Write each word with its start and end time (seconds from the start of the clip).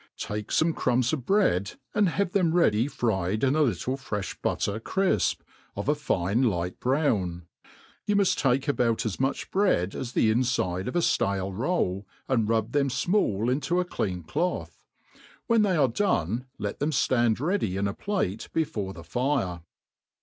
Take 0.17 0.47
fome 0.47 0.75
Crumbs 0.75 1.13
of 1.13 1.27
bread, 1.27 1.73
and 1.93 2.09
have 2.09 2.31
them 2.31 2.55
ready 2.55 2.87
fried 2.87 3.43
in 3.43 3.55
a 3.55 3.61
little 3.61 3.97
frelh 3.97 4.35
butter 4.41 4.79
crifp, 4.79 5.43
of 5.75 5.87
a 5.87 5.93
fine 5.93 6.41
light 6.41 6.79
brown. 6.79 7.45
You 8.07 8.15
muft 8.15 8.37
take 8.37 8.67
about 8.67 9.05
as 9.05 9.19
much 9.19 9.51
bread 9.51 9.93
as 9.93 10.13
the 10.13 10.31
infide 10.31 10.87
of 10.87 10.95
a 10.95 11.01
ftale 11.05 11.55
roll, 11.55 12.07
and 12.27 12.49
rub 12.49 12.71
them 12.71 12.89
fmall 12.89 13.41
tnto 13.41 13.79
a 13.79 13.85
olefin 13.85 14.25
clofth; 14.25 14.77
when 15.45 15.61
they 15.61 15.75
are 15.75 15.87
done, 15.87 16.47
let 16.57 16.79
them 16.79 16.89
ftand 16.89 17.39
ready 17.39 17.77
in 17.77 17.87
a 17.87 17.93
plate 17.93 18.49
before 18.53 18.93
the 18.93 19.03
fire. 19.03 19.61